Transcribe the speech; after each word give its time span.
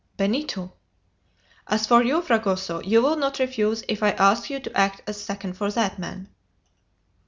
"Benito!" 0.17 0.73
"As 1.67 1.85
for 1.85 2.01
you, 2.01 2.23
Fragoso, 2.23 2.79
you 2.81 3.03
will 3.03 3.15
not 3.15 3.37
refuse 3.37 3.83
if 3.87 4.01
I 4.01 4.09
ask 4.13 4.49
you 4.49 4.59
to 4.59 4.75
act 4.75 5.03
as 5.07 5.21
second 5.21 5.53
for 5.57 5.69
that 5.69 5.99
man?" 5.99 6.27